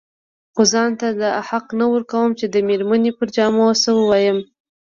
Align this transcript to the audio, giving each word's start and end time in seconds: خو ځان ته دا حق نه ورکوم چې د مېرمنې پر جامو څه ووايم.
خو 0.53 0.61
ځان 0.71 0.91
ته 0.99 1.07
دا 1.21 1.31
حق 1.49 1.65
نه 1.79 1.85
ورکوم 1.93 2.29
چې 2.39 2.45
د 2.49 2.55
مېرمنې 2.67 3.11
پر 3.17 3.27
جامو 3.35 3.67
څه 3.83 3.89
ووايم. 3.99 4.37